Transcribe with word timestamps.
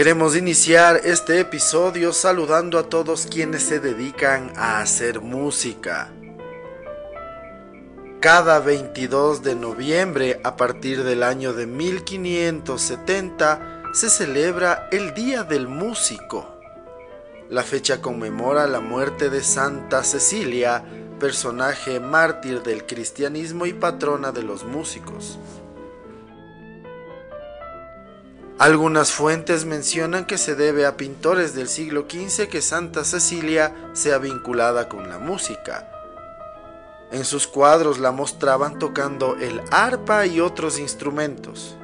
Queremos 0.00 0.32
iniciar 0.34 1.02
este 1.04 1.40
episodio 1.40 2.14
saludando 2.14 2.78
a 2.78 2.84
todos 2.84 3.26
quienes 3.26 3.64
se 3.64 3.80
dedican 3.80 4.50
a 4.56 4.80
hacer 4.80 5.20
música. 5.20 6.10
Cada 8.18 8.60
22 8.60 9.42
de 9.42 9.54
noviembre, 9.54 10.40
a 10.42 10.56
partir 10.56 11.04
del 11.04 11.22
año 11.22 11.52
de 11.52 11.66
1570, 11.66 13.82
se 13.92 14.08
celebra 14.08 14.88
el 14.90 15.12
Día 15.12 15.42
del 15.42 15.68
Músico. 15.68 16.48
La 17.50 17.62
fecha 17.62 18.00
conmemora 18.00 18.66
la 18.66 18.80
muerte 18.80 19.28
de 19.28 19.42
Santa 19.42 20.02
Cecilia, 20.02 20.82
personaje 21.18 22.00
mártir 22.00 22.62
del 22.62 22.86
cristianismo 22.86 23.66
y 23.66 23.74
patrona 23.74 24.32
de 24.32 24.44
los 24.44 24.64
músicos. 24.64 25.38
Algunas 28.60 29.10
fuentes 29.10 29.64
mencionan 29.64 30.26
que 30.26 30.36
se 30.36 30.54
debe 30.54 30.84
a 30.84 30.98
pintores 30.98 31.54
del 31.54 31.66
siglo 31.66 32.02
XV 32.02 32.46
que 32.46 32.60
Santa 32.60 33.04
Cecilia 33.04 33.74
sea 33.94 34.18
vinculada 34.18 34.86
con 34.86 35.08
la 35.08 35.18
música. 35.18 35.88
En 37.10 37.24
sus 37.24 37.46
cuadros 37.46 37.98
la 37.98 38.12
mostraban 38.12 38.78
tocando 38.78 39.36
el 39.36 39.62
arpa 39.70 40.26
y 40.26 40.40
otros 40.40 40.78
instrumentos. 40.78 41.74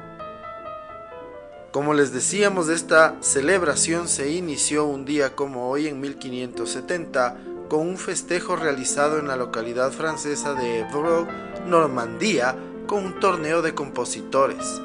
Como 1.71 1.95
les 1.95 2.13
decíamos, 2.13 2.69
esta 2.69 3.15
celebración 3.21 4.07
se 4.07 4.29
inició 4.29 4.85
un 4.85 5.03
día 5.03 5.35
como 5.35 5.71
hoy 5.71 5.87
en 5.87 5.99
1570 5.99 7.37
con 7.69 7.79
un 7.79 7.97
festejo 7.97 8.55
realizado 8.55 9.17
en 9.17 9.27
la 9.27 9.35
localidad 9.35 9.91
francesa 9.91 10.53
de 10.53 10.81
Évreux, 10.81 11.27
Normandía, 11.65 12.55
con 12.85 13.03
un 13.03 13.19
torneo 13.19 13.63
de 13.63 13.73
compositores. 13.73 14.79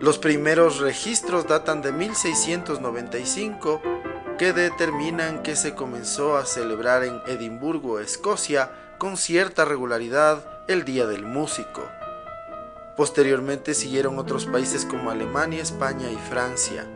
Los 0.00 0.18
primeros 0.18 0.78
registros 0.78 1.48
datan 1.48 1.82
de 1.82 1.90
1695 1.90 3.82
que 4.38 4.52
determinan 4.52 5.42
que 5.42 5.56
se 5.56 5.74
comenzó 5.74 6.36
a 6.36 6.46
celebrar 6.46 7.02
en 7.02 7.20
Edimburgo, 7.26 7.98
Escocia, 7.98 8.70
con 8.98 9.16
cierta 9.16 9.64
regularidad 9.64 10.44
el 10.68 10.84
Día 10.84 11.08
del 11.08 11.24
Músico. 11.24 11.82
Posteriormente 12.96 13.74
siguieron 13.74 14.20
otros 14.20 14.46
países 14.46 14.84
como 14.84 15.10
Alemania, 15.10 15.62
España 15.62 16.08
y 16.12 16.16
Francia. 16.16 16.86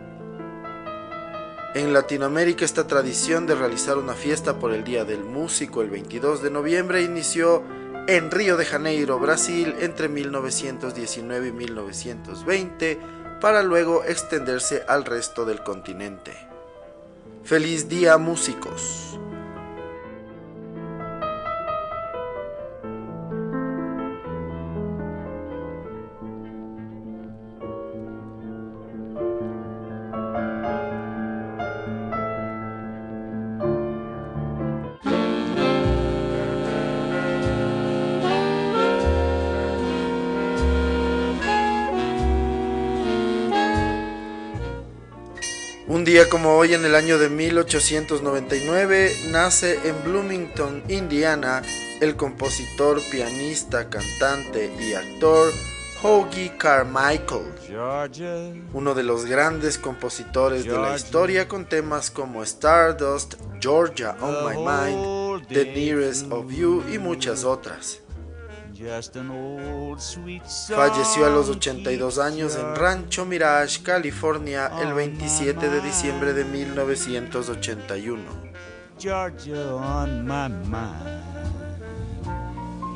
En 1.75 1.93
Latinoamérica 1.93 2.65
esta 2.65 2.87
tradición 2.87 3.47
de 3.47 3.57
realizar 3.57 3.99
una 3.99 4.15
fiesta 4.15 4.61
por 4.61 4.73
el 4.73 4.85
Día 4.85 5.05
del 5.05 5.25
Músico 5.25 5.83
el 5.83 5.91
22 5.91 6.41
de 6.41 6.51
noviembre 6.51 7.03
inició 7.03 7.65
en 8.09 8.31
Río 8.31 8.57
de 8.57 8.65
Janeiro, 8.65 9.19
Brasil, 9.19 9.75
entre 9.81 10.09
1919 10.09 11.49
y 11.49 11.53
1920, 11.53 12.99
para 13.41 13.63
luego 13.63 14.05
extenderse 14.05 14.85
al 14.89 15.05
resto 15.05 15.45
del 15.45 15.63
continente. 15.63 16.33
Feliz 17.45 17.89
día 17.89 18.19
músicos. 18.19 19.19
Un 46.03 46.07
día 46.07 46.29
como 46.29 46.57
hoy 46.57 46.75
en 46.75 46.85
el 46.85 46.97
año 46.97 47.17
de 47.17 47.29
1899 47.29 49.13
nace 49.29 49.79
en 49.89 50.03
Bloomington, 50.03 50.83
Indiana, 50.89 51.63
el 52.01 52.17
compositor, 52.17 53.01
pianista, 53.13 53.89
cantante 53.89 54.75
y 54.81 54.95
actor 54.95 55.53
Hoagie 56.03 56.57
Carmichael, 56.59 57.45
uno 58.73 58.95
de 58.95 59.05
los 59.05 59.27
grandes 59.27 59.79
compositores 59.79 60.65
de 60.65 60.77
la 60.77 60.97
historia 60.97 61.47
con 61.47 61.69
temas 61.69 62.11
como 62.11 62.43
Stardust, 62.43 63.35
Georgia 63.61 64.17
on 64.21 64.45
My 64.45 64.57
Mind, 64.57 65.47
The 65.47 65.67
Nearest 65.67 66.33
of 66.33 66.51
You 66.51 66.83
y 66.93 66.99
muchas 66.99 67.45
otras. 67.45 68.02
Falleció 70.75 71.27
a 71.27 71.31
los 71.31 71.49
82 71.49 72.19
años 72.19 72.57
en 72.57 72.75
Rancho 72.75 73.25
Mirage, 73.25 73.83
California, 73.83 74.73
el 74.81 74.93
27 74.93 75.69
de 75.69 75.81
diciembre 75.81 76.33
de 76.33 76.45
1981. 76.45 78.23
Georgia 78.99 79.75
on 79.75 80.27
my 80.27 80.49
mind. 80.49 81.23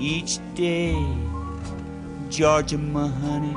Each 0.00 0.40
day, 0.54 0.96
Georgia, 2.30 2.78
my 2.78 3.08
honey. 3.08 3.56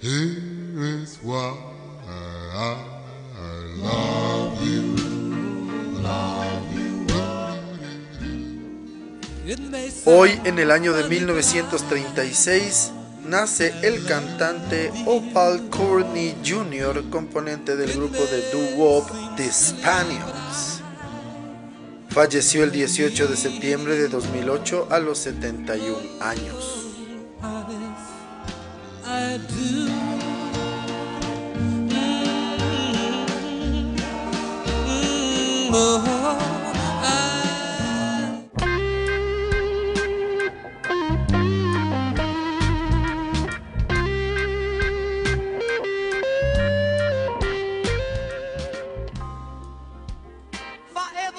Here 0.00 0.37
Hoy, 10.10 10.40
en 10.44 10.58
el 10.58 10.70
año 10.70 10.94
de 10.94 11.06
1936, 11.06 12.92
nace 13.26 13.74
el 13.82 14.06
cantante 14.06 14.90
Opal 15.04 15.68
Courtney 15.68 16.34
Jr., 16.42 17.10
componente 17.10 17.76
del 17.76 17.92
grupo 17.92 18.16
de 18.16 18.50
doo-wop 18.50 19.06
The 19.36 19.52
Spaniels. 19.52 20.80
Falleció 22.08 22.64
el 22.64 22.72
18 22.72 23.26
de 23.26 23.36
septiembre 23.36 23.96
de 23.96 24.08
2008 24.08 24.88
a 24.90 24.98
los 24.98 25.18
71 25.18 25.98
años. 26.22 26.86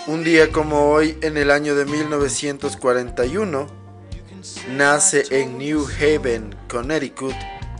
Un 0.09 0.23
día 0.23 0.51
como 0.51 0.89
hoy, 0.89 1.19
en 1.21 1.37
el 1.37 1.51
año 1.51 1.75
de 1.75 1.85
1941, 1.85 3.67
nace 4.69 5.23
en 5.29 5.59
New 5.59 5.85
Haven, 5.85 6.55
Connecticut, 6.67 7.35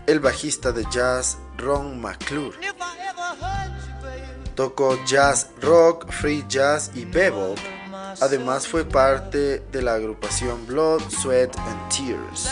el 0.06 0.20
bajista 0.20 0.72
de 0.72 0.86
jazz 0.92 1.40
Ron 1.58 2.00
McClure. 2.00 2.56
Tocó 4.54 5.04
jazz 5.06 5.50
rock, 5.60 6.12
free 6.12 6.46
jazz 6.48 6.92
y 6.94 7.06
bebop. 7.06 7.58
Además 8.22 8.68
fue 8.68 8.86
parte 8.86 9.64
de 9.72 9.82
la 9.82 9.96
agrupación 9.96 10.68
Blood, 10.68 11.02
Sweat 11.10 11.58
and 11.58 11.90
Tears. 11.90 12.48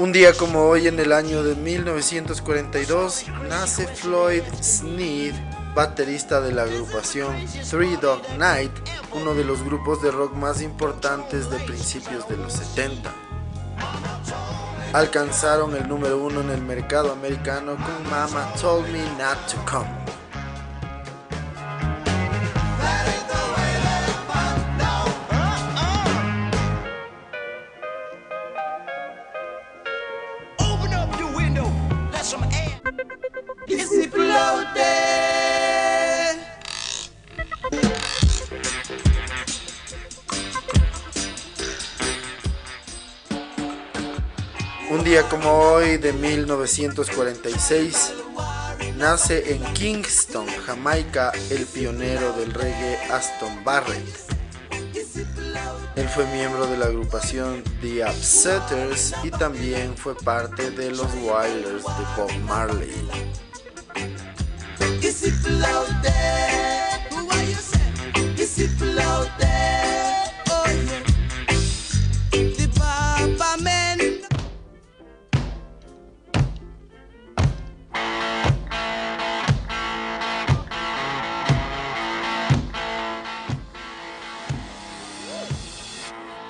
Un 0.00 0.12
día 0.12 0.32
como 0.32 0.64
hoy 0.66 0.88
en 0.88 0.98
el 0.98 1.12
año 1.12 1.44
de 1.44 1.54
1942 1.54 3.26
nace 3.48 3.86
Floyd 3.86 4.42
Sneed, 4.60 5.34
baterista 5.74 6.40
de 6.40 6.52
la 6.52 6.62
agrupación 6.62 7.36
Three 7.68 7.96
Dog 7.96 8.22
Night, 8.38 8.72
uno 9.12 9.34
de 9.34 9.44
los 9.44 9.62
grupos 9.62 10.02
de 10.02 10.10
rock 10.10 10.32
más 10.32 10.62
importantes 10.62 11.50
de 11.50 11.58
principios 11.58 12.26
de 12.28 12.38
los 12.38 12.54
70. 12.54 13.29
Alcanzaron 14.92 15.76
el 15.76 15.86
número 15.86 16.18
uno 16.18 16.40
en 16.40 16.50
el 16.50 16.62
mercado 16.62 17.12
americano 17.12 17.76
con 17.76 18.10
Mama 18.10 18.52
Told 18.60 18.88
Me 18.90 18.98
Not 19.18 19.38
to 19.46 19.56
Come. 19.70 19.99
De 45.98 46.12
1946 46.12 48.12
nace 48.96 49.54
en 49.54 49.62
Kingston, 49.74 50.46
Jamaica, 50.66 51.32
el 51.50 51.66
pionero 51.66 52.32
del 52.34 52.52
reggae 52.52 52.96
Aston 53.10 53.64
Barrett. 53.64 54.06
Él 55.96 56.08
fue 56.08 56.26
miembro 56.26 56.66
de 56.66 56.76
la 56.76 56.86
agrupación 56.86 57.64
The 57.80 58.04
Upsetters 58.04 59.14
y 59.24 59.30
también 59.30 59.96
fue 59.96 60.14
parte 60.16 60.70
de 60.70 60.90
los 60.90 61.08
Wilders 61.14 61.84
de 61.84 62.04
Bob 62.16 62.32
Marley. 62.46 62.94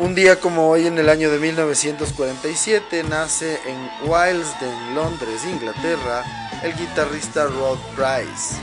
Un 0.00 0.14
día 0.14 0.40
como 0.40 0.70
hoy 0.70 0.86
en 0.86 0.96
el 0.96 1.10
año 1.10 1.30
de 1.30 1.38
1947 1.38 3.02
nace 3.02 3.60
en 3.66 4.08
Willesden, 4.08 4.94
Londres, 4.94 5.44
Inglaterra, 5.44 6.24
el 6.62 6.74
guitarrista 6.74 7.44
Rod 7.44 7.78
Price. 7.94 8.56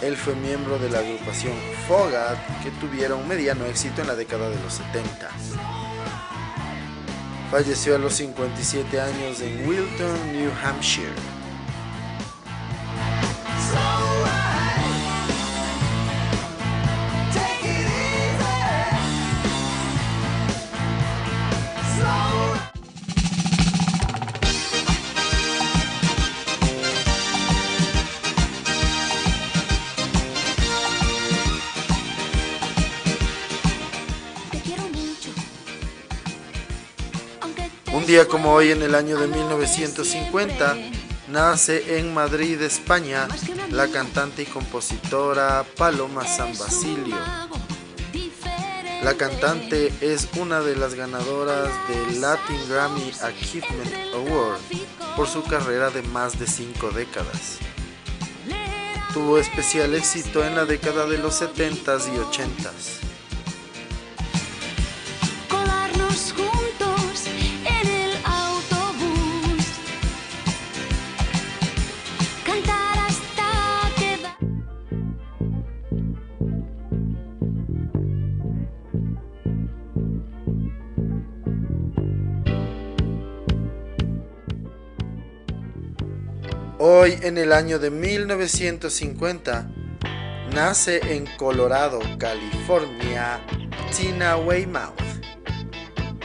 Él 0.00 0.16
fue 0.16 0.34
miembro 0.34 0.78
de 0.78 0.88
la 0.88 1.00
agrupación 1.00 1.52
Fogat 1.86 2.38
que 2.62 2.70
tuvieron 2.80 3.28
mediano 3.28 3.66
éxito 3.66 4.00
en 4.00 4.06
la 4.08 4.16
década 4.16 4.48
de 4.48 4.58
los 4.62 4.72
70. 4.72 5.28
Falleció 7.50 7.94
a 7.94 7.98
los 7.98 8.14
57 8.14 8.98
años 8.98 9.42
en 9.42 9.68
Wilton, 9.68 10.32
New 10.32 10.50
Hampshire. 10.64 11.41
Como 38.20 38.52
hoy 38.52 38.70
en 38.70 38.82
el 38.82 38.94
año 38.94 39.18
de 39.18 39.26
1950 39.26 40.76
nace 41.28 41.98
en 41.98 42.12
Madrid, 42.12 42.60
España, 42.60 43.26
la 43.70 43.88
cantante 43.88 44.42
y 44.42 44.46
compositora 44.46 45.64
Paloma 45.78 46.26
San 46.26 46.56
Basilio. 46.58 47.16
La 49.02 49.14
cantante 49.14 49.90
es 50.02 50.28
una 50.38 50.60
de 50.60 50.76
las 50.76 50.94
ganadoras 50.94 51.70
del 51.88 52.20
Latin 52.20 52.60
Grammy 52.68 53.12
Achievement 53.22 53.94
Award 54.14 54.60
por 55.16 55.26
su 55.26 55.42
carrera 55.42 55.90
de 55.90 56.02
más 56.02 56.38
de 56.38 56.46
cinco 56.46 56.90
décadas. 56.90 57.58
Tuvo 59.14 59.38
especial 59.38 59.94
éxito 59.94 60.44
en 60.44 60.54
la 60.54 60.66
década 60.66 61.06
de 61.06 61.16
los 61.16 61.40
70s 61.40 62.12
y 62.12 62.18
80s. 62.18 63.01
Hoy 87.02 87.18
en 87.22 87.36
el 87.36 87.52
año 87.52 87.80
de 87.80 87.90
1950 87.90 89.68
nace 90.54 91.00
en 91.16 91.26
Colorado, 91.36 91.98
California, 92.16 93.40
Tina 93.90 94.36
Weymouth. 94.36 95.02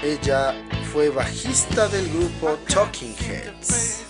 Ella 0.04 0.54
fue 0.94 1.10
bajista 1.10 1.88
del 1.88 2.08
grupo 2.10 2.60
Talking 2.68 3.16
Heads. 3.16 4.06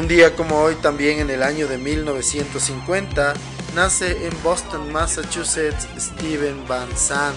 Un 0.00 0.08
día 0.08 0.34
como 0.34 0.56
hoy, 0.62 0.76
también 0.76 1.18
en 1.18 1.28
el 1.28 1.42
año 1.42 1.68
de 1.68 1.76
1950, 1.76 3.34
nace 3.74 4.26
en 4.26 4.32
Boston, 4.42 4.90
Massachusetts, 4.90 5.86
Steven 5.98 6.66
Van 6.66 6.88
Sant. 6.96 7.36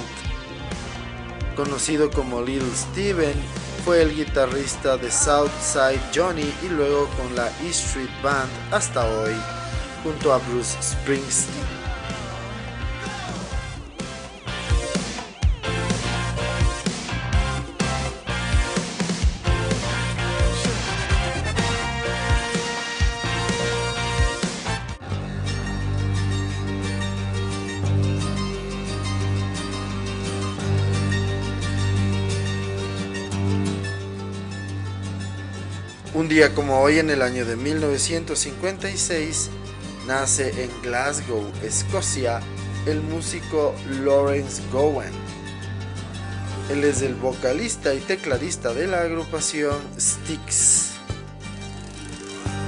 Conocido 1.58 2.10
como 2.10 2.42
Little 2.42 2.74
Steven, 2.74 3.36
fue 3.84 4.02
el 4.02 4.16
guitarrista 4.16 4.96
de 4.96 5.12
Southside 5.12 6.00
Johnny 6.16 6.54
y 6.64 6.70
luego 6.70 7.10
con 7.18 7.36
la 7.36 7.50
E 7.66 7.70
Street 7.72 8.08
Band 8.24 8.50
hasta 8.72 9.04
hoy, 9.08 9.36
junto 10.02 10.32
a 10.32 10.38
Bruce 10.38 10.78
Springsteen. 10.82 11.73
Un 36.16 36.30
día 36.30 36.54
como 36.54 36.80
hoy, 36.80 37.00
en 37.00 37.10
el 37.10 37.24
año 37.24 37.44
de 37.44 37.56
1956, 37.56 39.50
nace 40.06 40.64
en 40.64 40.70
Glasgow, 40.84 41.44
Escocia, 41.64 42.40
el 42.86 43.02
músico 43.02 43.74
Lawrence 44.04 44.62
Gowan. 44.72 45.12
Él 46.70 46.84
es 46.84 47.02
el 47.02 47.16
vocalista 47.16 47.96
y 47.96 48.00
tecladista 48.00 48.76
de 48.76 48.86
la 48.86 49.02
agrupación 49.02 49.76
Styx. 50.00 50.92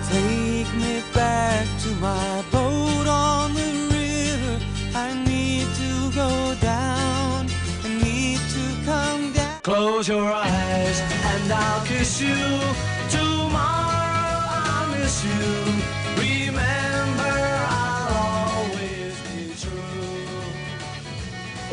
Take 0.09 0.65
me 0.77 1.03
back 1.13 1.67
to 1.83 1.89
my 2.01 2.41
boat 2.51 3.07
on 3.07 3.53
the 3.53 3.71
river. 3.91 4.59
I 4.95 5.13
need 5.23 5.67
to 5.75 6.09
go 6.15 6.55
down. 6.61 7.47
I 7.83 8.03
need 8.03 8.39
to 8.39 8.91
come 8.91 9.33
down. 9.33 9.61
Close 9.61 10.07
your 10.07 10.33
eyes 10.33 10.99
and 10.99 11.53
I'll 11.53 11.85
kiss 11.85 12.19
you. 12.19 12.94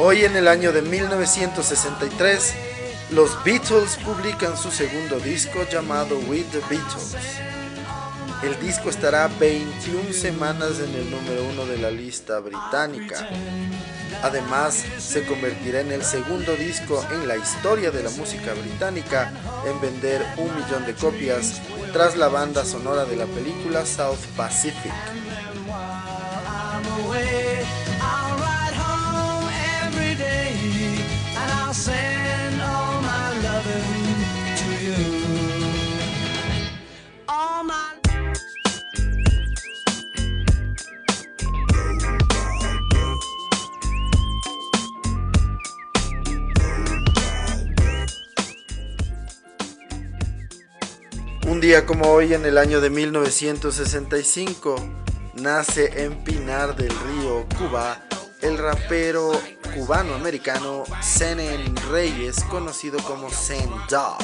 Hoy 0.05 0.25
en 0.25 0.35
el 0.35 0.49
año 0.49 0.73
de 0.73 0.83
1963, 0.83 2.55
los 3.13 3.45
Beatles 3.45 3.99
publican 4.05 4.57
su 4.57 4.71
segundo 4.73 5.21
disco 5.21 5.65
llamado 5.71 6.19
With 6.27 6.47
the 6.47 6.59
Beatles. 6.69 7.15
El 8.43 8.59
disco 8.59 8.91
estará 8.91 9.29
21 9.29 10.13
semanas 10.13 10.81
en 10.81 10.93
el 10.97 11.09
número 11.09 11.45
uno 11.45 11.67
de 11.67 11.79
la 11.79 11.93
lista 11.93 12.41
británica. 12.41 13.29
Además, 14.23 14.85
se 14.99 15.25
convertirá 15.25 15.81
en 15.81 15.93
el 15.93 16.03
segundo 16.03 16.57
disco 16.57 17.07
en 17.13 17.29
la 17.29 17.37
historia 17.37 17.93
de 17.93 18.03
la 18.03 18.11
música 18.11 18.55
británica 18.55 19.33
en 19.65 19.81
vender 19.81 20.21
un 20.37 20.53
millón 20.57 20.85
de 20.85 20.95
copias 20.95 21.61
tras 21.93 22.17
la 22.17 22.29
banda 22.29 22.65
sonora 22.65 23.05
de 23.05 23.17
la 23.17 23.27
película 23.27 23.85
South 23.85 24.19
Pacific. 24.37 24.93
Día 51.63 51.87
como 51.87 52.09
hoy, 52.09 52.35
en 52.35 52.45
el 52.45 52.59
año 52.59 52.81
de 52.81 52.91
1965, 52.91 54.75
nace 55.35 56.03
en 56.03 56.25
Pinar 56.25 56.75
del 56.75 56.91
Río, 56.91 57.47
Cuba, 57.57 58.03
el 58.41 58.59
rapero 58.59 59.31
cubano-americano 59.73 60.83
Senen 61.01 61.77
Reyes, 61.89 62.43
conocido 62.51 62.99
como 63.05 63.31
Zen 63.31 63.71
Dog. 63.89 64.19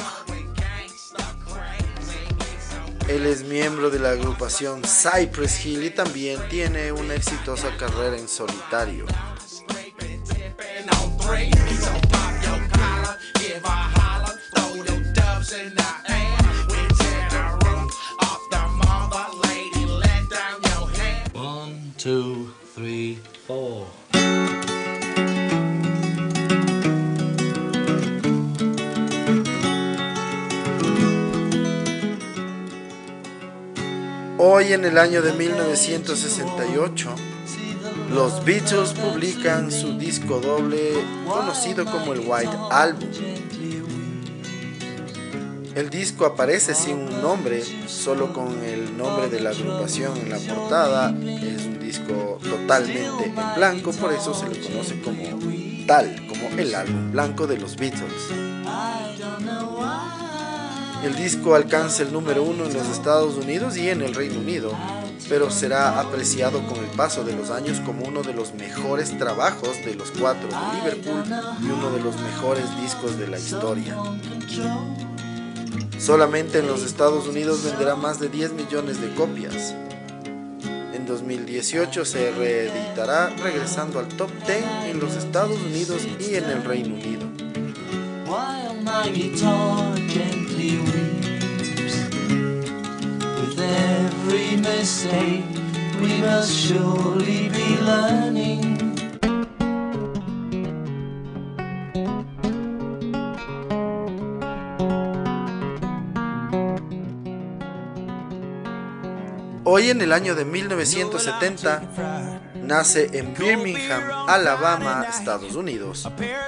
Él 3.07 3.25
es 3.25 3.43
miembro 3.43 3.89
de 3.89 3.99
la 3.99 4.09
agrupación 4.09 4.81
Cypress 4.83 5.65
Hill 5.65 5.85
y 5.85 5.91
también 5.91 6.41
tiene 6.49 6.91
una 6.91 7.15
exitosa 7.15 7.69
carrera 7.77 8.17
en 8.17 8.27
solitario. 8.27 9.05
Hoy 34.41 34.71
en 34.71 34.85
el 34.85 34.97
año 34.97 35.21
de 35.21 35.33
1968, 35.33 37.09
los 38.13 38.45
Beatles 38.45 38.91
publican 38.93 39.69
su 39.69 39.97
disco 39.97 40.39
doble 40.39 40.93
conocido 41.27 41.83
como 41.83 42.13
el 42.13 42.21
White 42.21 42.57
Album. 42.71 43.09
El 45.75 45.89
disco 45.89 46.25
aparece 46.25 46.73
sin 46.73 46.99
un 46.99 47.21
nombre, 47.21 47.61
solo 47.89 48.31
con 48.31 48.63
el 48.63 48.97
nombre 48.97 49.27
de 49.27 49.41
la 49.41 49.49
agrupación 49.49 50.15
en 50.15 50.29
la 50.29 50.37
portada. 50.37 51.09
Es 51.09 51.65
un 51.65 51.77
disco 51.77 52.39
totalmente 52.41 53.25
en 53.25 53.55
blanco, 53.57 53.91
por 53.91 54.13
eso 54.13 54.33
se 54.33 54.47
le 54.47 54.61
conoce 54.61 55.01
como 55.01 55.21
tal, 55.85 56.15
como 56.29 56.47
el 56.57 56.75
álbum 56.75 57.11
blanco 57.11 57.45
de 57.45 57.57
los 57.57 57.75
Beatles. 57.75 58.48
El 61.03 61.15
disco 61.15 61.55
alcanza 61.55 62.03
el 62.03 62.11
número 62.11 62.43
uno 62.43 62.65
en 62.65 62.73
los 62.73 62.87
Estados 62.89 63.35
Unidos 63.35 63.77
y 63.77 63.87
en 63.87 64.01
el 64.01 64.13
Reino 64.13 64.39
Unido, 64.39 64.73
pero 65.29 65.49
será 65.49 65.97
apreciado 65.99 66.61
con 66.67 66.77
el 66.77 66.89
paso 66.97 67.23
de 67.23 67.33
los 67.33 67.51
años 67.51 67.79
como 67.85 68.05
uno 68.05 68.21
de 68.21 68.33
los 68.33 68.53
mejores 68.53 69.17
trabajos 69.17 69.77
de 69.85 69.95
los 69.95 70.11
cuatro 70.11 70.49
de 70.49 70.77
Liverpool 70.77 71.23
y 71.61 71.69
uno 71.69 71.91
de 71.91 72.01
los 72.01 72.19
mejores 72.19 72.65
discos 72.81 73.17
de 73.17 73.27
la 73.27 73.39
historia. 73.39 73.95
Solamente 75.97 76.59
en 76.59 76.67
los 76.67 76.83
Estados 76.83 77.27
Unidos 77.27 77.63
venderá 77.63 77.95
más 77.95 78.19
de 78.19 78.27
10 78.27 78.53
millones 78.53 78.99
de 78.99 79.13
copias. 79.15 79.75
En 80.93 81.05
2018 81.05 82.03
se 82.03 82.31
reeditará 82.31 83.29
regresando 83.41 83.99
al 83.99 84.07
top 84.09 84.31
10 84.45 84.63
en 84.91 84.99
los 84.99 85.15
Estados 85.15 85.59
Unidos 85.61 86.01
y 86.19 86.35
en 86.35 86.43
el 86.45 86.63
Reino 86.65 86.95
Unido. 86.95 87.25
Hoy 109.71 109.91
en 109.91 110.01
el 110.01 110.13
año 110.13 110.35
de 110.35 110.45
1970 110.45 111.81
nace 112.63 113.09
en 113.17 113.33
Birmingham, 113.33 114.03
Alabama, 114.27 115.05
Estados 115.09 115.55
Unidos, 115.55 116.07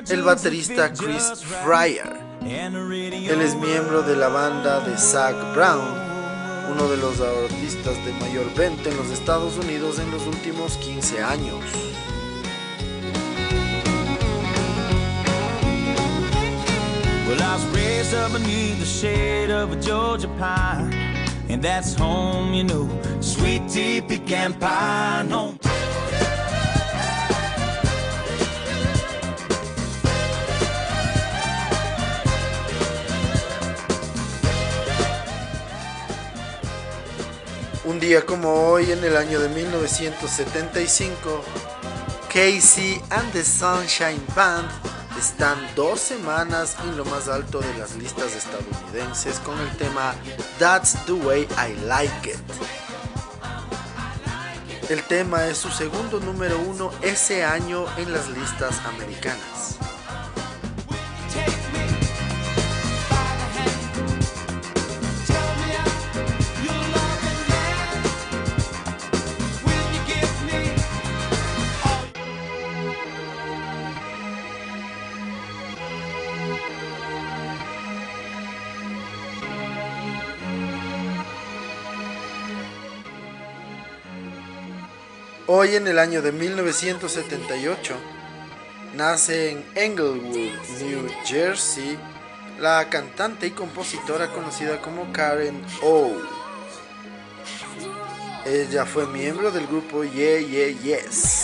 el 0.10 0.24
baterista 0.24 0.92
Chris 0.94 1.32
Fryer. 1.63 2.21
Él 2.43 3.41
es 3.41 3.55
miembro 3.55 4.01
de 4.01 4.15
la 4.15 4.27
banda 4.27 4.79
de 4.79 4.98
Zach 4.98 5.36
Brown, 5.53 5.93
uno 6.71 6.89
de 6.89 6.98
los 6.98 7.19
artistas 7.21 8.03
de 8.03 8.13
mayor 8.13 8.51
venta 8.55 8.89
en 8.89 8.98
los 8.98 9.12
Estados 9.12 9.57
Unidos 9.57 10.00
en 10.00 10.10
los 10.10 10.25
últimos 10.25 10.77
15 10.77 11.21
años. 11.21 11.63
Well, 17.27 17.41
I 17.41 17.55
was 17.55 17.65
raised 17.75 18.13
up 18.15 18.33
beneath 18.33 18.79
the 18.79 18.86
shade 18.86 19.51
of 19.51 19.71
a 19.71 19.75
Georgia 19.75 20.27
pine, 20.39 20.93
and 21.48 21.62
that's 21.62 21.93
home, 21.93 22.53
you 22.53 22.63
know, 22.63 22.89
sweet 23.21 23.69
tea, 23.69 24.01
pecan 24.01 24.53
pie, 24.55 25.27
home. 25.29 25.60
Un 37.91 38.00
día 38.00 38.25
como 38.25 38.69
hoy, 38.69 38.89
en 38.89 39.03
el 39.03 39.17
año 39.17 39.38
de 39.41 39.50
1975, 39.50 41.43
Casey 42.29 43.01
and 43.10 43.29
the 43.33 43.43
Sunshine 43.43 44.24
Band 44.33 44.69
están 45.19 45.57
dos 45.75 46.00
semanas 46.00 46.77
en 46.86 46.95
lo 46.95 47.03
más 47.03 47.27
alto 47.27 47.60
de 47.60 47.77
las 47.77 47.98
listas 47.98 48.33
estadounidenses 48.33 49.39
con 49.39 49.60
el 49.60 49.69
tema 49.75 50.15
That's 50.57 51.05
the 51.05 51.12
Way 51.12 51.41
I 51.57 51.86
Like 51.86 52.29
It. 52.29 52.39
El 54.89 55.03
tema 55.03 55.48
es 55.48 55.57
su 55.57 55.69
segundo 55.69 56.21
número 56.21 56.57
uno 56.60 56.91
ese 57.01 57.43
año 57.43 57.86
en 57.98 58.13
las 58.13 58.29
listas 58.29 58.79
americanas. 58.86 59.79
Hoy 85.53 85.75
en 85.75 85.86
el 85.86 86.00
año 86.00 86.22
de 86.22 86.31
1978 86.31 87.93
nace 88.96 89.51
en 89.51 89.65
Englewood, 89.75 90.53
New 90.81 91.10
Jersey, 91.25 92.00
la 92.58 92.88
cantante 92.89 93.48
y 93.48 93.51
compositora 93.51 94.31
conocida 94.31 94.81
como 94.81 95.12
Karen 95.12 95.62
O. 95.84 96.13
Ella 98.46 98.86
fue 98.86 99.05
miembro 99.08 99.51
del 99.51 99.67
grupo 99.67 100.05
Yeah 100.05 100.39
Yeah 100.39 100.70
Yes. 100.70 101.40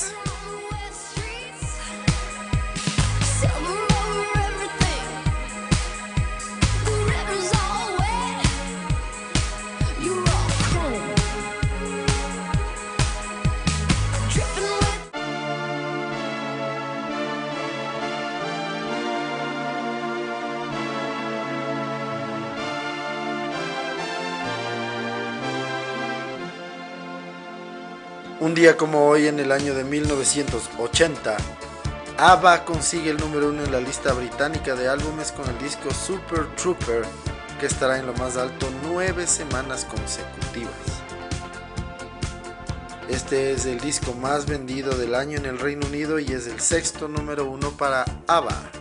Día 28.57 28.75
como 28.75 29.07
hoy, 29.07 29.27
en 29.27 29.39
el 29.39 29.51
año 29.51 29.75
de 29.75 29.83
1980, 29.83 31.37
ABBA 32.17 32.65
consigue 32.65 33.11
el 33.11 33.17
número 33.17 33.49
uno 33.49 33.63
en 33.63 33.71
la 33.71 33.79
lista 33.79 34.13
británica 34.13 34.73
de 34.73 34.89
álbumes 34.89 35.31
con 35.31 35.47
el 35.47 35.59
disco 35.59 35.93
Super 35.93 36.47
Trooper, 36.55 37.03
que 37.59 37.67
estará 37.67 37.99
en 37.99 38.07
lo 38.07 38.13
más 38.13 38.35
alto 38.35 38.67
nueve 38.89 39.27
semanas 39.27 39.85
consecutivas. 39.85 40.73
Este 43.07 43.51
es 43.51 43.67
el 43.67 43.79
disco 43.79 44.13
más 44.13 44.47
vendido 44.47 44.97
del 44.97 45.13
año 45.13 45.37
en 45.37 45.45
el 45.45 45.59
Reino 45.59 45.85
Unido 45.85 46.17
y 46.17 46.31
es 46.31 46.47
el 46.47 46.59
sexto 46.59 47.07
número 47.07 47.45
uno 47.45 47.69
para 47.77 48.05
ABBA. 48.25 48.76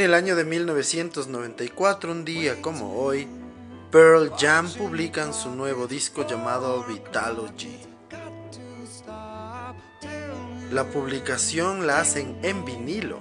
En 0.00 0.06
el 0.06 0.14
año 0.14 0.34
de 0.34 0.46
1994, 0.46 2.10
un 2.10 2.24
día 2.24 2.62
como 2.62 3.02
hoy, 3.02 3.28
Pearl 3.90 4.32
Jam 4.34 4.66
publican 4.72 5.34
su 5.34 5.50
nuevo 5.50 5.86
disco 5.86 6.26
llamado 6.26 6.82
Vitalogy. 6.84 7.78
La 10.70 10.84
publicación 10.90 11.86
la 11.86 12.00
hacen 12.00 12.38
en 12.42 12.64
vinilo. 12.64 13.20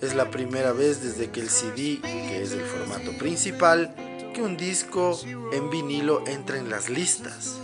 Es 0.00 0.16
la 0.16 0.28
primera 0.32 0.72
vez 0.72 1.04
desde 1.04 1.30
que 1.30 1.38
el 1.38 1.50
CD, 1.50 2.00
que 2.02 2.42
es 2.42 2.50
el 2.50 2.62
formato 2.62 3.16
principal, 3.16 3.94
que 4.34 4.42
un 4.42 4.56
disco 4.56 5.16
en 5.52 5.70
vinilo 5.70 6.26
entra 6.26 6.58
en 6.58 6.68
las 6.68 6.88
listas. 6.88 7.60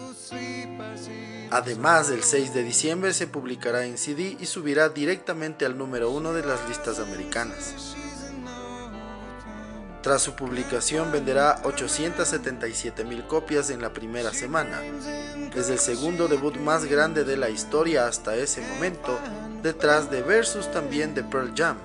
Además, 1.50 2.08
el 2.10 2.22
6 2.22 2.54
de 2.54 2.62
diciembre 2.62 3.14
se 3.14 3.26
publicará 3.26 3.84
en 3.84 3.98
CD 3.98 4.36
y 4.38 4.46
subirá 4.46 4.90
directamente 4.90 5.66
al 5.66 5.76
número 5.76 6.08
uno 6.08 6.32
de 6.32 6.46
las 6.46 6.68
listas 6.68 7.00
americanas. 7.00 7.96
Tras 10.04 10.20
su 10.20 10.34
publicación 10.34 11.10
venderá 11.10 11.62
877 11.64 13.04
mil 13.04 13.26
copias 13.26 13.70
en 13.70 13.80
la 13.80 13.94
primera 13.94 14.34
semana. 14.34 14.82
Es 15.56 15.70
el 15.70 15.78
segundo 15.78 16.28
debut 16.28 16.58
más 16.58 16.84
grande 16.84 17.24
de 17.24 17.38
la 17.38 17.48
historia 17.48 18.06
hasta 18.06 18.36
ese 18.36 18.60
momento, 18.60 19.18
detrás 19.62 20.10
de 20.10 20.20
Versus 20.20 20.70
también 20.70 21.14
de 21.14 21.24
Pearl 21.24 21.54
Jam. 21.56 21.78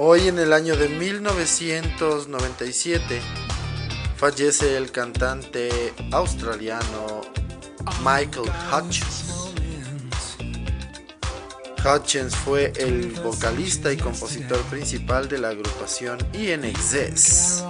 Hoy 0.00 0.28
en 0.28 0.38
el 0.38 0.52
año 0.52 0.76
de 0.76 0.88
1997 0.88 3.20
fallece 4.16 4.76
el 4.76 4.92
cantante 4.92 5.92
australiano 6.12 7.22
Michael 8.04 8.48
Hutchins. 8.72 9.50
Hutchins 11.84 12.36
fue 12.36 12.72
el 12.76 13.10
vocalista 13.24 13.92
y 13.92 13.96
compositor 13.96 14.62
principal 14.66 15.28
de 15.28 15.38
la 15.38 15.48
agrupación 15.48 16.20
INXS. 16.32 17.64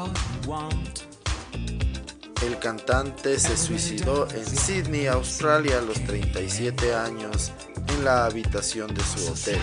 El 2.42 2.58
cantante 2.58 3.38
se 3.38 3.56
suicidó 3.56 4.28
en 4.32 4.44
Sydney, 4.44 5.06
Australia 5.06 5.78
a 5.78 5.80
los 5.80 6.04
37 6.04 6.94
años 6.94 7.52
en 7.88 8.04
la 8.04 8.26
habitación 8.26 8.92
de 8.92 9.02
su 9.02 9.32
hotel. 9.32 9.62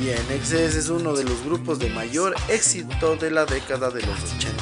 Y 0.00 0.10
NXS 0.10 0.74
es 0.74 0.88
uno 0.88 1.14
de 1.14 1.24
los 1.24 1.44
grupos 1.44 1.78
de 1.78 1.88
mayor 1.90 2.34
éxito 2.48 3.16
de 3.16 3.30
la 3.30 3.46
década 3.46 3.90
de 3.90 4.02
los 4.02 4.18
80. 4.34 4.54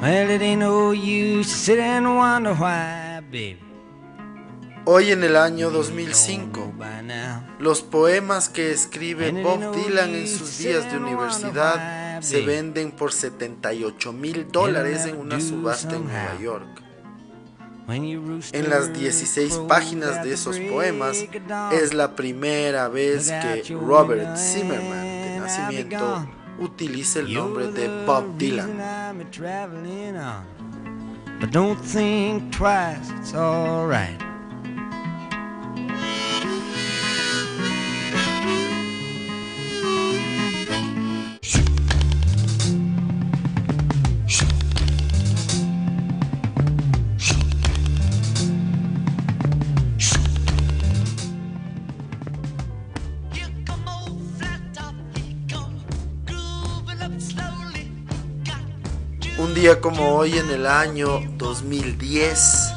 Well, 0.00 0.30
it 0.30 0.42
ain't 0.42 0.60
no 0.60 0.90
use 0.90 1.50
sit 1.50 1.78
and 1.78 2.16
wonder 2.16 2.52
why, 2.54 3.22
baby. 3.30 3.63
Hoy 4.86 5.12
en 5.12 5.24
el 5.24 5.36
año 5.36 5.70
2005, 5.70 6.74
los 7.58 7.80
poemas 7.80 8.50
que 8.50 8.70
escribe 8.70 9.32
Bob 9.42 9.74
Dylan 9.74 10.14
en 10.14 10.28
sus 10.28 10.58
días 10.58 10.90
de 10.92 10.98
universidad 10.98 12.20
se 12.20 12.42
venden 12.42 12.92
por 12.92 13.12
78 13.12 14.12
mil 14.12 14.52
dólares 14.52 15.06
en 15.06 15.16
una 15.16 15.40
subasta 15.40 15.96
en 15.96 16.04
Nueva 16.04 16.38
York. 16.38 16.82
En 18.52 18.68
las 18.68 18.92
16 18.92 19.60
páginas 19.68 20.22
de 20.22 20.34
esos 20.34 20.58
poemas 20.58 21.24
es 21.72 21.94
la 21.94 22.14
primera 22.14 22.88
vez 22.88 23.30
que 23.30 23.74
Robert 23.74 24.36
Zimmerman, 24.36 25.02
de 25.02 25.38
nacimiento, 25.40 26.28
utiliza 26.58 27.20
el 27.20 27.32
nombre 27.32 27.68
de 27.68 28.04
Bob 28.04 28.36
Dylan. 28.36 28.78
Como 59.80 60.14
hoy 60.14 60.36
en 60.36 60.50
el 60.50 60.66
año 60.66 61.22
2010, 61.38 62.70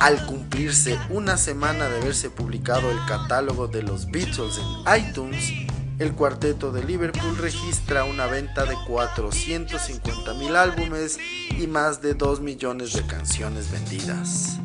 al 0.00 0.24
cumplirse 0.24 0.98
una 1.10 1.36
semana 1.36 1.90
de 1.90 1.98
haberse 1.98 2.30
publicado 2.30 2.90
el 2.90 2.98
catálogo 3.06 3.68
de 3.68 3.82
los 3.82 4.10
Beatles 4.10 4.58
en 4.58 5.08
iTunes, 5.08 5.52
el 5.98 6.14
cuarteto 6.14 6.72
de 6.72 6.84
Liverpool 6.84 7.36
registra 7.36 8.04
una 8.04 8.26
venta 8.26 8.64
de 8.64 8.76
450 8.86 10.32
mil 10.34 10.56
álbumes 10.56 11.18
y 11.50 11.66
más 11.66 12.00
de 12.00 12.14
2 12.14 12.40
millones 12.40 12.94
de 12.94 13.06
canciones 13.06 13.70
vendidas. 13.70 14.58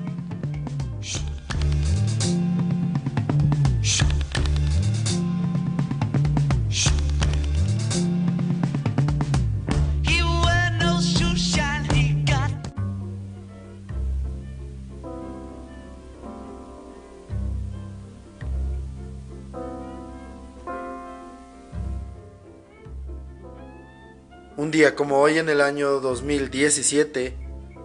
Un 24.61 24.69
día 24.69 24.93
como 24.93 25.17
hoy 25.17 25.39
en 25.39 25.49
el 25.49 25.59
año 25.59 25.99
2017, 26.01 27.33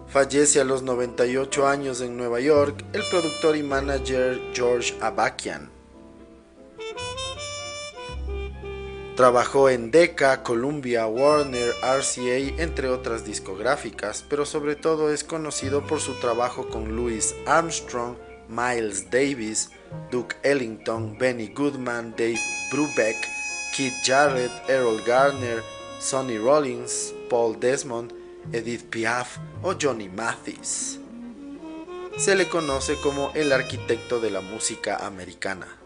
fallece 0.09 0.61
a 0.61 0.63
los 0.63 0.83
98 0.83 1.67
años 1.67 2.01
en 2.01 2.15
Nueva 2.15 2.39
York 2.39 2.85
el 2.93 3.01
productor 3.09 3.55
y 3.55 3.63
manager 3.63 4.39
George 4.53 4.93
Abakian. 5.01 5.71
Trabajó 9.15 9.71
en 9.71 9.89
Decca, 9.89 10.43
Columbia, 10.43 11.07
Warner, 11.07 11.73
RCA, 11.81 12.61
entre 12.61 12.89
otras 12.89 13.25
discográficas, 13.25 14.23
pero 14.29 14.45
sobre 14.45 14.75
todo 14.75 15.11
es 15.11 15.23
conocido 15.23 15.81
por 15.87 15.99
su 15.99 16.13
trabajo 16.19 16.69
con 16.69 16.95
Louis 16.95 17.33
Armstrong, 17.47 18.17
Miles 18.49 19.09
Davis, 19.09 19.71
Duke 20.11 20.35
Ellington, 20.43 21.17
Benny 21.17 21.47
Goodman, 21.47 22.11
Dave 22.15 22.39
Brubeck, 22.71 23.17
Keith 23.75 23.95
Jarrett, 24.05 24.51
Errol 24.69 25.01
Garner, 25.07 25.63
Sonny 25.99 26.37
Rollins, 26.37 27.13
Paul 27.29 27.59
Desmond, 27.59 28.13
Edith 28.51 28.85
Piaf 28.89 29.37
o 29.63 29.73
Johnny 29.79 30.09
Mathis. 30.09 30.99
Se 32.17 32.35
le 32.35 32.47
conoce 32.49 32.95
como 33.01 33.31
el 33.35 33.51
arquitecto 33.51 34.19
de 34.19 34.31
la 34.31 34.41
música 34.41 35.05
americana. 35.05 35.76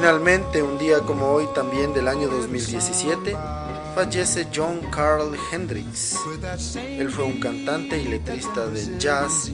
Finalmente, 0.00 0.62
un 0.62 0.78
día 0.78 1.00
como 1.00 1.26
hoy, 1.26 1.48
también 1.56 1.92
del 1.92 2.06
año 2.06 2.28
2017, 2.28 3.36
fallece 3.96 4.46
John 4.54 4.80
Carl 4.92 5.36
Hendricks. 5.50 6.16
Él 6.76 7.10
fue 7.10 7.24
un 7.24 7.40
cantante 7.40 8.00
y 8.00 8.04
letrista 8.04 8.68
de 8.68 8.96
jazz, 9.00 9.50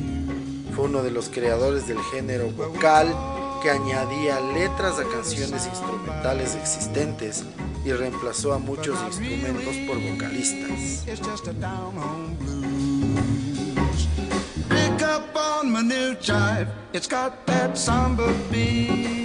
fue 0.77 0.85
uno 0.85 1.03
de 1.03 1.13
los 1.13 1.31
creadores 1.31 1.89
del 1.89 1.99
género 2.13 2.51
vocal 2.51 3.17
que 3.63 3.71
añadía 3.71 4.39
letras 4.39 4.99
a 4.99 5.05
canciones 5.05 5.67
instrumentales 5.67 6.55
existentes 6.57 7.43
y 7.83 7.93
reemplazó 7.93 8.53
a 8.53 8.59
muchos 8.59 8.99
instrumentos 9.03 9.75
por 9.87 9.99
vocalistas. 9.99 11.07
it. 16.61 16.69
It's 16.93 17.09
from 17.09 17.35
the 17.35 17.55
ball. 17.55 17.73
It's 17.73 17.89
the 17.89 18.19
ball. 18.19 19.24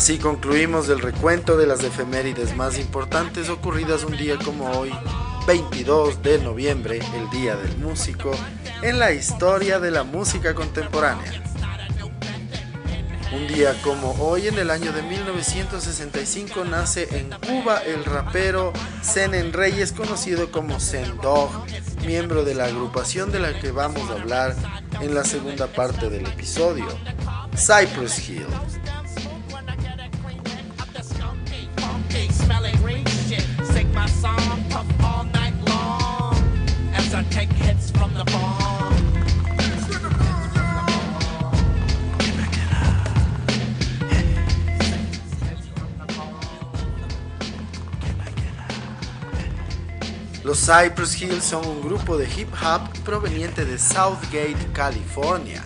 Así 0.00 0.16
concluimos 0.18 0.88
el 0.88 1.00
recuento 1.00 1.58
de 1.58 1.66
las 1.66 1.84
efemérides 1.84 2.56
más 2.56 2.78
importantes 2.78 3.50
ocurridas 3.50 4.02
un 4.02 4.16
día 4.16 4.38
como 4.38 4.70
hoy, 4.70 4.90
22 5.50 6.22
de 6.22 6.38
noviembre, 6.38 7.00
el 7.12 7.28
Día 7.30 7.56
del 7.56 7.76
Músico, 7.78 8.30
en 8.82 9.00
la 9.00 9.10
historia 9.10 9.80
de 9.80 9.90
la 9.90 10.04
música 10.04 10.54
contemporánea. 10.54 11.42
Un 13.32 13.48
día 13.48 13.74
como 13.82 14.12
hoy, 14.20 14.46
en 14.46 14.60
el 14.60 14.70
año 14.70 14.92
de 14.92 15.02
1965, 15.02 16.64
nace 16.64 17.08
en 17.18 17.30
Cuba 17.30 17.78
el 17.78 18.04
rapero 18.04 18.72
Zen 19.02 19.52
Reyes, 19.52 19.90
conocido 19.90 20.52
como 20.52 20.78
Zen 20.78 21.16
Dog, 21.20 21.50
miembro 22.06 22.44
de 22.44 22.54
la 22.54 22.66
agrupación 22.66 23.32
de 23.32 23.40
la 23.40 23.58
que 23.58 23.72
vamos 23.72 24.08
a 24.08 24.20
hablar 24.20 24.54
en 25.00 25.16
la 25.16 25.24
segunda 25.24 25.66
parte 25.66 26.10
del 26.10 26.28
episodio, 26.28 26.86
Cypress 27.56 28.28
Hill. 28.28 28.46
Los 50.50 50.58
Cypress 50.66 51.22
Hills 51.22 51.44
son 51.44 51.64
un 51.64 51.80
grupo 51.80 52.16
de 52.16 52.28
hip 52.28 52.48
hop 52.60 52.80
proveniente 53.04 53.64
de 53.64 53.78
Southgate, 53.78 54.56
California. 54.72 55.62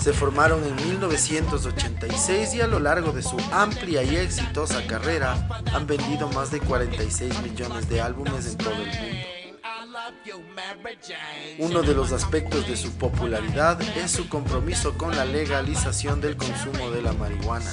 Se 0.00 0.14
formaron 0.14 0.64
en 0.64 0.76
1986 0.76 2.54
y 2.54 2.62
a 2.62 2.68
lo 2.68 2.80
largo 2.80 3.12
de 3.12 3.22
su 3.22 3.36
amplia 3.52 4.02
y 4.02 4.16
exitosa 4.16 4.86
carrera 4.86 5.46
han 5.74 5.86
vendido 5.86 6.26
más 6.28 6.50
de 6.50 6.60
46 6.60 7.42
millones 7.42 7.86
de 7.90 8.00
álbumes 8.00 8.46
en 8.46 8.56
todo 8.56 8.72
el 8.72 8.86
mundo. 8.86 9.35
Uno 11.58 11.82
de 11.82 11.94
los 11.94 12.12
aspectos 12.12 12.68
de 12.68 12.76
su 12.76 12.92
popularidad 12.92 13.80
es 13.96 14.10
su 14.10 14.28
compromiso 14.28 14.96
con 14.96 15.14
la 15.16 15.24
legalización 15.24 16.20
del 16.20 16.36
consumo 16.36 16.90
de 16.90 17.02
la 17.02 17.12
marihuana. 17.12 17.70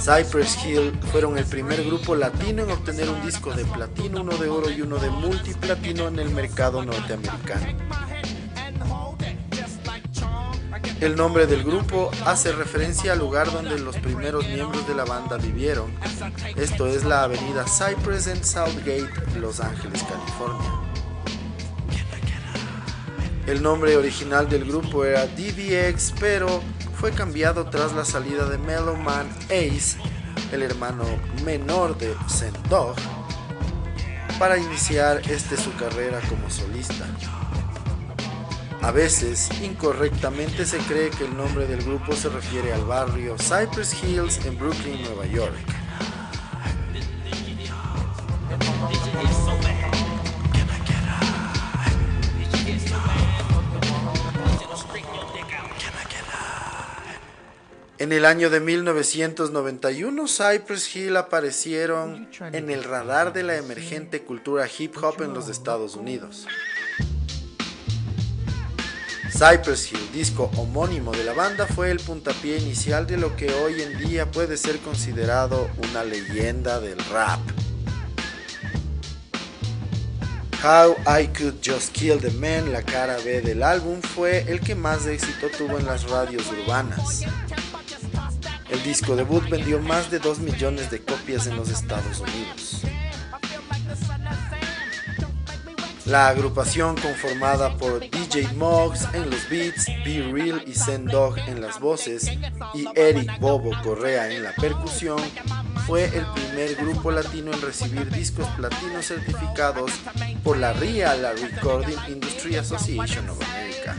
Cypress 0.00 0.58
Hill 0.64 0.92
fueron 1.12 1.38
el 1.38 1.44
primer 1.46 1.82
grupo 1.84 2.14
latino 2.14 2.64
en 2.64 2.70
obtener 2.70 3.08
un 3.08 3.24
disco 3.24 3.52
de 3.52 3.64
platino, 3.64 4.20
uno 4.20 4.36
de 4.36 4.48
oro 4.48 4.70
y 4.70 4.82
uno 4.82 4.98
de 4.98 5.08
multiplatino 5.08 6.08
en 6.08 6.18
el 6.18 6.30
mercado 6.30 6.84
norteamericano. 6.84 7.66
El 11.00 11.16
nombre 11.16 11.46
del 11.46 11.64
grupo 11.64 12.10
hace 12.24 12.52
referencia 12.52 13.12
al 13.12 13.18
lugar 13.18 13.50
donde 13.50 13.78
los 13.78 13.96
primeros 13.96 14.46
miembros 14.46 14.86
de 14.86 14.94
la 14.94 15.04
banda 15.04 15.36
vivieron, 15.36 15.92
esto 16.56 16.86
es 16.86 17.04
la 17.04 17.24
avenida 17.24 17.64
Cypress 17.66 18.28
en 18.28 18.42
Southgate, 18.44 19.10
Los 19.38 19.60
Ángeles, 19.60 20.02
California. 20.04 20.70
El 23.46 23.62
nombre 23.62 23.96
original 23.96 24.48
del 24.48 24.64
grupo 24.64 25.04
era 25.04 25.26
DVX, 25.26 26.14
pero 26.18 26.62
fue 26.98 27.10
cambiado 27.10 27.66
tras 27.66 27.92
la 27.92 28.04
salida 28.04 28.46
de 28.46 28.56
Mellow 28.56 28.96
Man 28.96 29.28
Ace, 29.46 29.98
el 30.52 30.62
hermano 30.62 31.04
menor 31.44 31.98
de 31.98 32.14
Dog, 32.70 32.96
para 34.38 34.56
iniciar 34.56 35.20
este 35.28 35.56
su 35.56 35.74
carrera 35.74 36.20
como 36.30 36.48
solista. 36.48 37.04
A 38.84 38.90
veces, 38.90 39.48
incorrectamente 39.62 40.66
se 40.66 40.76
cree 40.76 41.08
que 41.08 41.24
el 41.24 41.34
nombre 41.34 41.66
del 41.66 41.82
grupo 41.82 42.14
se 42.14 42.28
refiere 42.28 42.70
al 42.70 42.84
barrio 42.84 43.34
Cypress 43.38 44.04
Hills 44.04 44.44
en 44.44 44.58
Brooklyn, 44.58 45.00
Nueva 45.02 45.24
York. 45.24 45.54
En 57.96 58.12
el 58.12 58.26
año 58.26 58.50
de 58.50 58.60
1991, 58.60 60.26
Cypress 60.28 60.94
Hill 60.94 61.16
aparecieron 61.16 62.28
en 62.52 62.68
el 62.68 62.84
radar 62.84 63.32
de 63.32 63.44
la 63.44 63.56
emergente 63.56 64.24
cultura 64.24 64.68
hip 64.78 64.94
hop 65.02 65.22
en 65.22 65.32
los 65.32 65.48
Estados 65.48 65.96
Unidos. 65.96 66.46
Cypress 69.44 69.92
Hill, 69.92 70.10
disco 70.10 70.50
homónimo 70.56 71.12
de 71.12 71.22
la 71.22 71.34
banda, 71.34 71.66
fue 71.66 71.90
el 71.90 71.98
puntapié 71.98 72.56
inicial 72.56 73.06
de 73.06 73.18
lo 73.18 73.36
que 73.36 73.52
hoy 73.52 73.82
en 73.82 73.98
día 73.98 74.30
puede 74.30 74.56
ser 74.56 74.78
considerado 74.78 75.68
una 75.90 76.02
leyenda 76.02 76.80
del 76.80 76.98
rap. 77.12 77.40
How 80.62 80.96
I 81.06 81.26
Could 81.26 81.56
Just 81.62 81.92
Kill 81.92 82.18
the 82.20 82.30
Man, 82.30 82.72
la 82.72 82.82
cara 82.82 83.18
B 83.22 83.42
del 83.42 83.62
álbum, 83.62 84.00
fue 84.00 84.50
el 84.50 84.60
que 84.60 84.74
más 84.74 85.04
éxito 85.04 85.48
tuvo 85.58 85.78
en 85.78 85.84
las 85.84 86.08
radios 86.08 86.50
urbanas. 86.50 87.24
El 88.70 88.82
disco 88.82 89.14
debut 89.14 89.46
vendió 89.50 89.78
más 89.78 90.10
de 90.10 90.20
2 90.20 90.38
millones 90.38 90.90
de 90.90 91.04
copias 91.04 91.46
en 91.46 91.56
los 91.56 91.68
Estados 91.68 92.20
Unidos. 92.20 92.93
La 96.06 96.28
agrupación 96.28 96.96
conformada 96.96 97.76
por 97.78 98.00
DJ 98.00 98.52
Moggs 98.56 99.08
en 99.14 99.30
los 99.30 99.48
beats, 99.48 99.86
Be 100.04 100.28
Real 100.30 100.62
y 100.66 100.74
Zen 100.74 101.06
Dog 101.06 101.38
en 101.38 101.62
las 101.62 101.80
voces 101.80 102.30
y 102.74 102.84
Eric 102.94 103.40
Bobo 103.40 103.70
Correa 103.82 104.30
en 104.30 104.42
la 104.42 104.52
percusión, 104.52 105.18
fue 105.86 106.04
el 106.04 106.26
primer 106.34 106.74
grupo 106.76 107.10
latino 107.10 107.52
en 107.52 107.62
recibir 107.62 108.10
discos 108.10 108.46
platinos 108.48 109.06
certificados 109.06 109.92
por 110.42 110.58
la 110.58 110.74
RIA, 110.74 111.14
la 111.14 111.32
Recording 111.32 111.98
Industry 112.08 112.56
Association 112.56 113.30
of 113.30 113.42
America. 113.42 113.96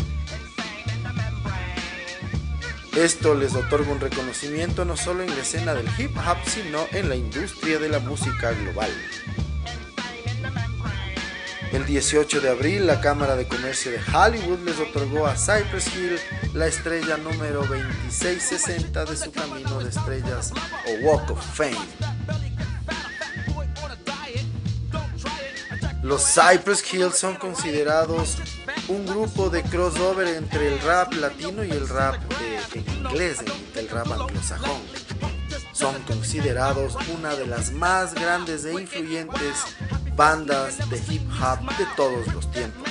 Esto 2.96 3.34
les 3.34 3.56
otorga 3.56 3.92
un 3.92 4.00
reconocimiento 4.00 4.86
no 4.86 4.96
solo 4.96 5.24
en 5.24 5.30
la 5.30 5.42
escena 5.42 5.74
del 5.74 5.88
hip 5.98 6.16
hop, 6.16 6.38
sino 6.46 6.86
en 6.92 7.10
la 7.10 7.16
industria 7.16 7.80
de 7.80 7.90
la 7.90 8.00
música 8.00 8.52
global. 8.52 8.92
El 11.76 11.86
18 11.86 12.40
de 12.40 12.50
abril, 12.50 12.88
la 12.88 13.02
Cámara 13.02 13.36
de 13.36 13.50
Comercio 13.50 13.92
de 13.92 14.00
Hollywood 14.00 14.60
les 14.60 14.80
otorgó 14.80 15.28
a 15.28 15.36
Cypress 15.36 15.94
Hill 15.94 16.18
la 16.54 16.68
estrella 16.68 17.18
número 17.18 17.66
2660 17.66 19.04
de 19.04 19.18
su 19.18 19.30
camino 19.30 19.80
de 19.80 19.90
estrellas 19.90 20.54
o 20.88 21.06
Walk 21.06 21.32
of 21.32 21.46
Fame. 21.54 21.76
Los 26.02 26.24
Cypress 26.24 26.94
Hill 26.94 27.12
son 27.12 27.36
considerados 27.36 28.38
un 28.88 29.06
grupo 29.06 29.50
de 29.50 29.62
crossover 29.64 30.30
entre 30.30 30.70
el 30.70 30.80
rap 30.80 31.12
latino 31.16 31.66
y 31.66 31.72
el 31.72 31.90
rap 31.90 32.16
inglés, 32.74 33.40
el 33.76 33.90
rap 33.90 34.10
anglosajón. 34.14 34.80
Son 35.74 36.02
considerados 36.04 36.96
una 37.18 37.36
de 37.36 37.48
las 37.48 37.74
más 37.74 38.14
grandes 38.14 38.64
e 38.64 38.72
influyentes 38.72 39.66
bandas 40.16 40.78
de 40.90 40.98
hip 41.10 41.22
hop 41.42 41.60
de 41.78 41.86
todos 41.96 42.34
los 42.34 42.50
tiempos. 42.52 42.90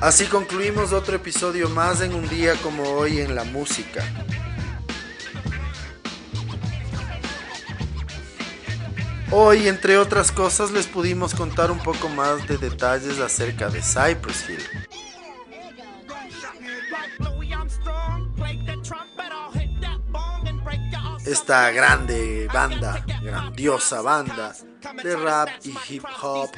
Así 0.00 0.24
concluimos 0.24 0.94
otro 0.94 1.16
episodio 1.16 1.68
más 1.68 2.00
en 2.00 2.14
un 2.14 2.26
día 2.26 2.54
como 2.62 2.84
hoy 2.84 3.20
en 3.20 3.34
la 3.34 3.44
música. 3.44 4.02
Hoy, 9.30 9.68
entre 9.68 9.98
otras 9.98 10.32
cosas, 10.32 10.70
les 10.70 10.86
pudimos 10.86 11.34
contar 11.34 11.70
un 11.70 11.78
poco 11.80 12.08
más 12.08 12.48
de 12.48 12.56
detalles 12.56 13.20
acerca 13.20 13.68
de 13.68 13.82
Cypress 13.82 14.48
Hill. 14.48 14.64
Esta 21.26 21.70
grande 21.72 22.48
banda, 22.50 23.04
grandiosa 23.22 24.00
banda 24.00 24.54
de 25.02 25.16
rap 25.16 25.48
y 25.64 25.74
hip 25.88 26.04
hop 26.22 26.50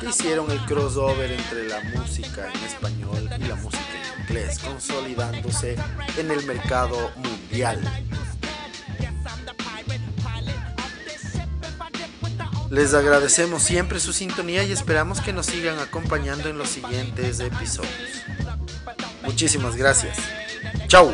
que 0.00 0.08
hicieron 0.08 0.50
el 0.50 0.58
crossover 0.66 1.30
entre 1.32 1.68
la 1.68 1.80
música 1.80 2.50
en 2.52 2.64
español 2.64 3.28
y 3.38 3.44
la 3.44 3.54
música 3.56 3.84
en 3.94 4.20
inglés, 4.22 4.58
consolidándose 4.58 5.76
en 6.16 6.30
el 6.30 6.46
mercado 6.46 7.10
mundial. 7.16 7.80
Les 12.70 12.94
agradecemos 12.94 13.62
siempre 13.62 13.98
su 13.98 14.12
sintonía 14.12 14.62
y 14.62 14.70
esperamos 14.70 15.20
que 15.20 15.32
nos 15.32 15.46
sigan 15.46 15.78
acompañando 15.80 16.48
en 16.48 16.56
los 16.56 16.68
siguientes 16.68 17.40
episodios. 17.40 18.24
Muchísimas 19.24 19.74
gracias. 19.74 20.16
Chao. 20.86 21.12